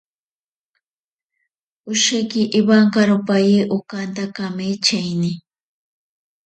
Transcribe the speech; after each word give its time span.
Osheki 1.91 2.41
ewankaropaye 2.59 3.59
okanta 3.77 4.25
kametsaine. 4.35 5.31